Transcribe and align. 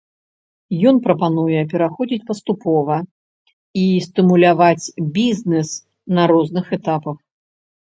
Ён 0.91 0.95
прапануе 1.07 1.59
пераходзіць 1.73 2.27
паступова 2.29 2.97
і 3.83 3.85
стымуляваць 4.07 4.93
бізнес 5.21 5.67
на 6.19 6.23
розных 6.35 6.65
этапах. 6.81 7.17